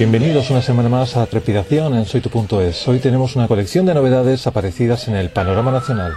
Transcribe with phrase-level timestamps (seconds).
[0.00, 2.88] Bienvenidos una semana más a Trepidación en soytu.es.
[2.88, 6.14] Hoy tenemos una colección de novedades aparecidas en el panorama nacional.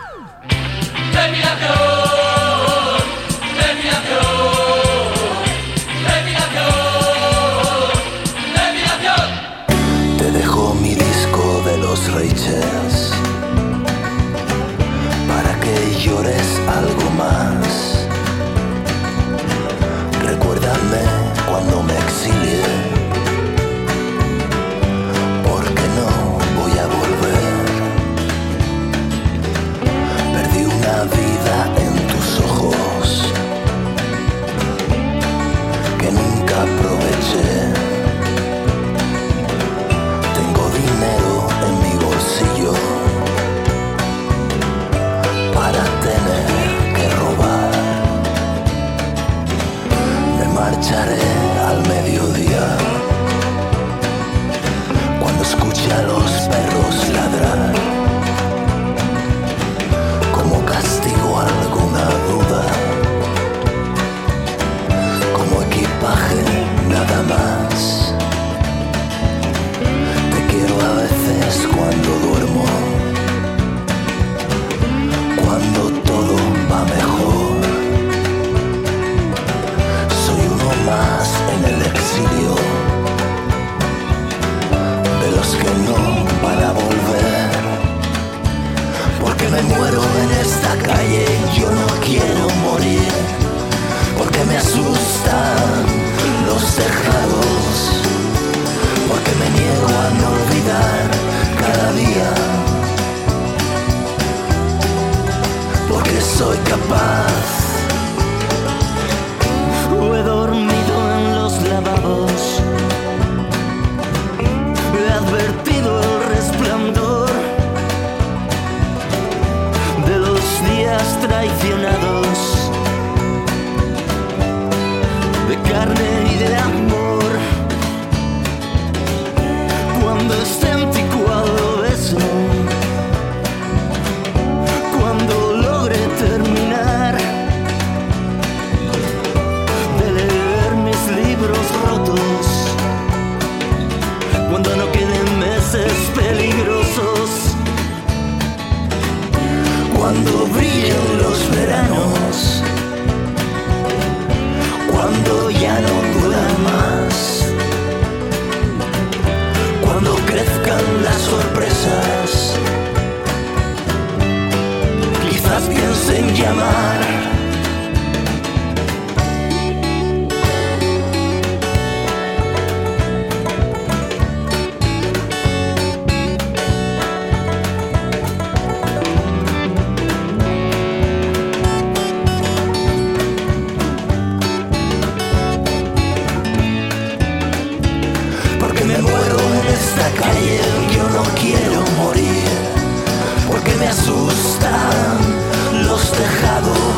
[196.54, 196.93] Tejados.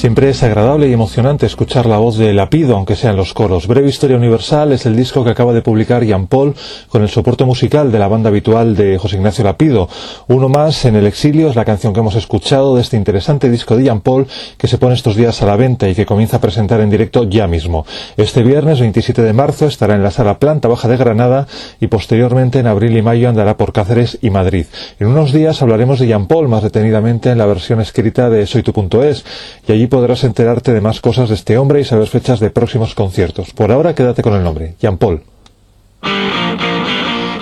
[0.00, 3.66] Siempre es agradable y emocionante escuchar la voz de Lapido, aunque sean los coros.
[3.66, 6.54] Breve Historia Universal es el disco que acaba de publicar Jean Paul
[6.88, 9.90] con el soporte musical de la banda habitual de José Ignacio Lapido.
[10.28, 13.76] Uno más en el exilio es la canción que hemos escuchado de este interesante disco
[13.76, 16.40] de Jean Paul que se pone estos días a la venta y que comienza a
[16.40, 17.84] presentar en directo ya mismo.
[18.16, 21.46] Este viernes 27 de marzo estará en la sala Planta Baja de Granada
[21.78, 24.64] y posteriormente en abril y mayo andará por Cáceres y Madrid.
[24.98, 29.26] En unos días hablaremos de Jean Paul más detenidamente en la versión escrita de soytu.es
[29.68, 32.94] y allí podrás enterarte de más cosas de este hombre y saber fechas de próximos
[32.94, 33.52] conciertos.
[33.52, 35.22] Por ahora quédate con el nombre, Jean Paul.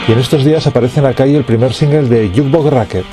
[0.08, 3.06] Y en estos días aparece en la calle el primer single de Jukebox Racket.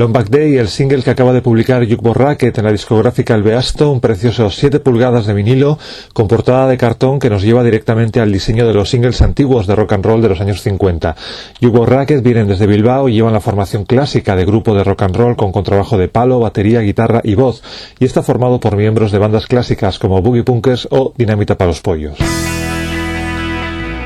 [0.00, 3.90] Long Day, el single que acaba de publicar Jukebox Racket en la discográfica El Beasto,
[3.90, 5.78] un precioso 7 pulgadas de vinilo
[6.14, 9.76] con portada de cartón que nos lleva directamente al diseño de los singles antiguos de
[9.76, 11.14] rock and roll de los años 50.
[11.60, 15.16] Jukebox Racket vienen desde Bilbao y llevan la formación clásica de grupo de rock and
[15.16, 17.62] roll con contrabajo de palo, batería, guitarra y voz,
[17.98, 21.82] y está formado por miembros de bandas clásicas como Boogie Punkers o Dinamita para los
[21.82, 22.16] Pollos.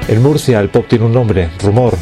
[0.08, 1.94] En Murcia el pop tiene un nombre, Rumor,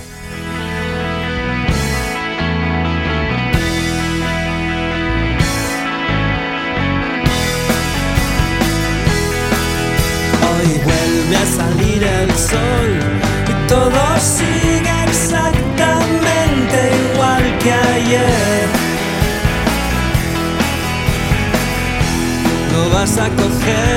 [23.02, 23.91] vas a coger,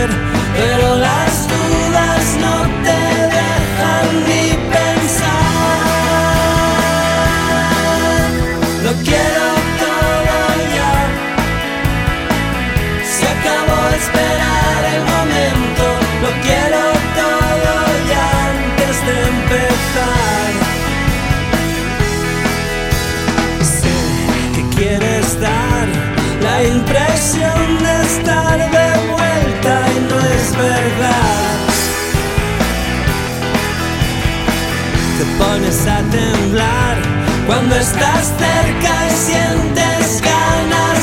[37.48, 40.95] cuando estás cerca y sientes ganas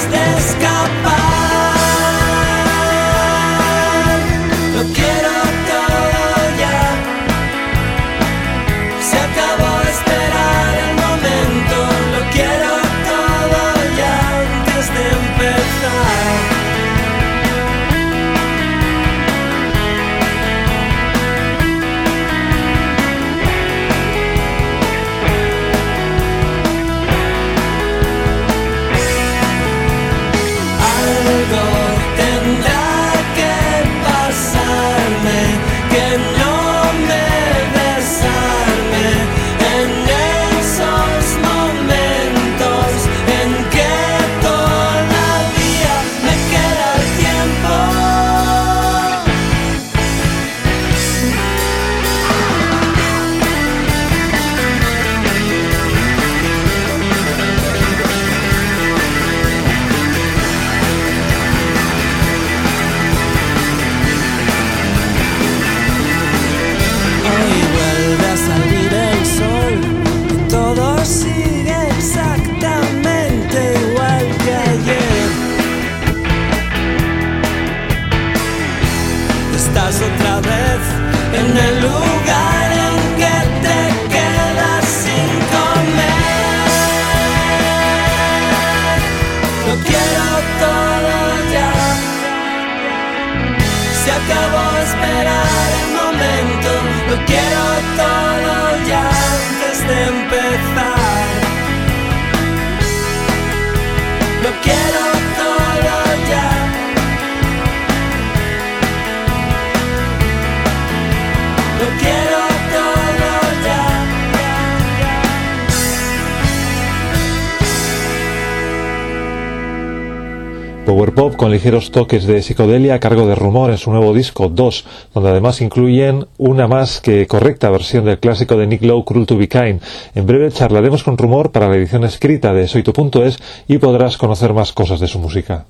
[121.14, 124.84] Pop con ligeros toques de psicodelia a cargo de Rumor en su nuevo disco 2,
[125.12, 129.36] donde además incluyen una más que correcta versión del clásico de Nick Lowe, Cruel to
[129.36, 129.82] Be Kind.
[130.14, 133.38] En breve charlaremos con Rumor para la edición escrita de Soy.es
[133.68, 135.66] y podrás conocer más cosas de su música.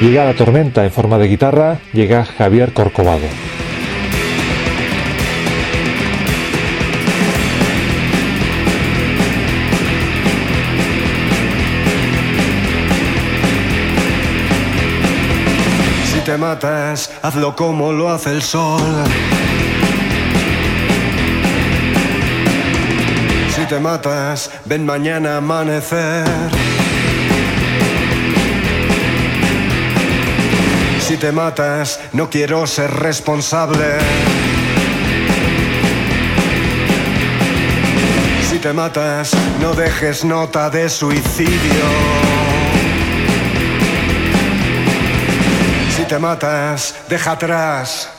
[0.00, 3.26] Llega la tormenta en forma de guitarra, llega Javier Corcovado.
[16.24, 18.80] Te matas, hazlo como lo hace el sol.
[23.54, 26.26] Si te matas, ven mañana amanecer.
[31.00, 33.98] Si te matas, no quiero ser responsable.
[38.48, 42.53] Si te matas, no dejes nota de suicidio.
[46.08, 48.10] Te matas, deja atrás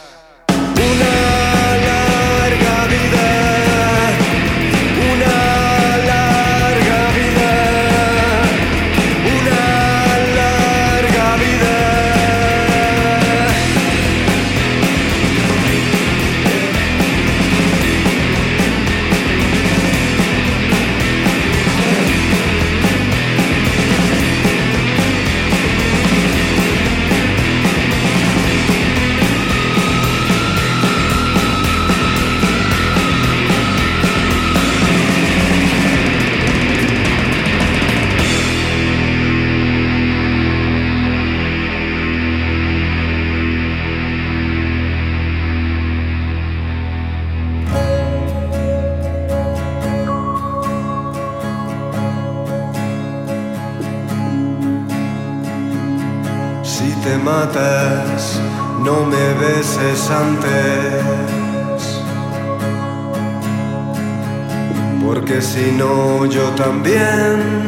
[65.28, 67.64] Porque si no, yo también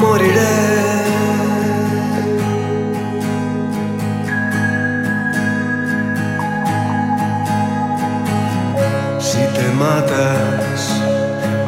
[0.00, 0.56] moriré.
[9.20, 11.02] Si te matas,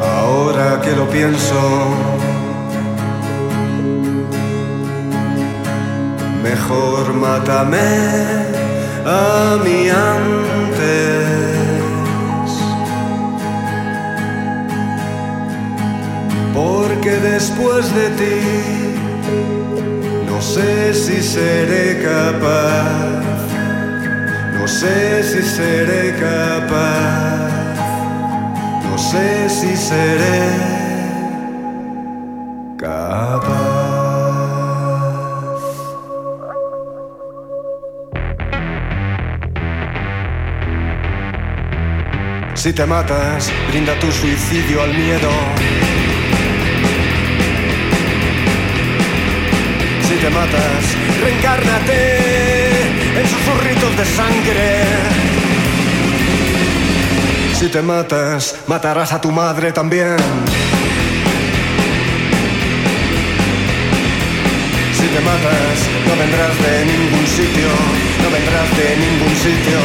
[0.01, 1.59] ahora que lo pienso,
[6.41, 7.77] Mejor mátame
[9.05, 10.40] a antes.
[17.03, 18.41] Porque después de ti
[20.29, 23.23] no sé si seré capaz.
[24.53, 27.49] No sé si seré capaz.
[28.87, 30.47] No sé si seré
[32.77, 33.41] capaz.
[42.53, 45.80] Si te matas, brinda tu suicidio al miedo.
[50.31, 50.83] Matas,
[51.21, 51.99] reencárnate
[53.19, 54.83] en susurritos de sangre.
[57.59, 60.17] Si te matas, matarás a tu madre también.
[64.97, 67.69] Si te matas, no vendrás de ningún sitio,
[68.23, 69.79] no vendrás de ningún sitio,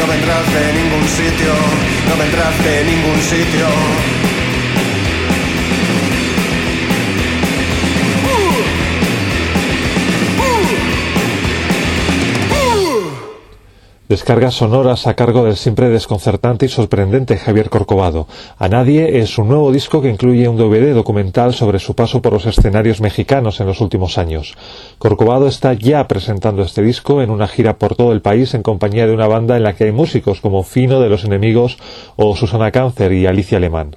[0.00, 1.52] no vendrás de ningún sitio,
[2.08, 4.33] no vendrás de ningún sitio.
[14.06, 18.28] Descargas sonoras a cargo del siempre desconcertante y sorprendente Javier Corcovado.
[18.58, 22.34] A Nadie es un nuevo disco que incluye un DVD documental sobre su paso por
[22.34, 24.56] los escenarios mexicanos en los últimos años.
[24.98, 29.06] Corcovado está ya presentando este disco en una gira por todo el país en compañía
[29.06, 31.78] de una banda en la que hay músicos como Fino de los Enemigos
[32.16, 33.96] o Susana Cáncer y Alicia Alemán.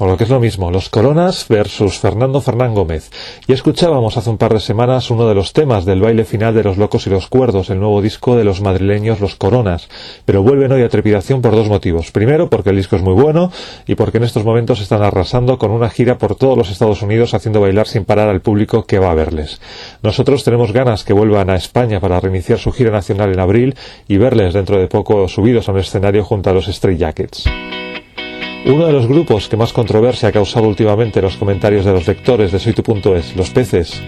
[0.00, 3.10] O lo que es lo mismo, los Coronas versus Fernando Fernán Gómez.
[3.46, 6.64] Y escuchábamos hace un par de semanas uno de los temas del baile final de
[6.64, 9.88] Los Locos y los Cuerdos, el nuevo disco de los madrileños Los Coronas.
[10.24, 12.10] Pero vuelven hoy a trepidación por dos motivos.
[12.10, 13.52] Primero, porque el disco es muy bueno
[13.86, 17.32] y porque en estos momentos están arrasando con una gira por todos los Estados Unidos
[17.32, 19.60] haciendo bailar sin parar al público que va a verles.
[20.02, 23.76] Nosotros tenemos ganas que vuelvan a España para reiniciar su gira nacional en abril
[24.08, 27.44] y verles dentro de poco subidos a un escenario junto a los Stray Jackets.
[28.66, 32.50] Uno de los grupos que más controversia ha causado últimamente los comentarios de los lectores
[32.50, 34.02] de Soytu.es, Los Peces,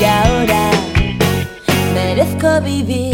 [0.00, 0.70] y ahora
[1.94, 3.13] merezco vivir.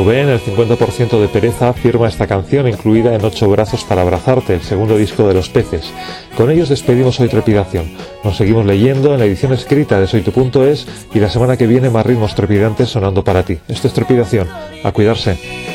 [0.00, 4.62] Rubén, el 50% de pereza, firma esta canción incluida en Ocho Brazos para Abrazarte, el
[4.62, 5.92] segundo disco de Los Peces.
[6.38, 7.84] Con ellos despedimos hoy Trepidación.
[8.24, 12.06] Nos seguimos leyendo en la edición escrita de Soytu.es y la semana que viene más
[12.06, 13.58] ritmos trepidantes sonando para ti.
[13.68, 14.48] Esto es Trepidación.
[14.82, 15.69] A cuidarse.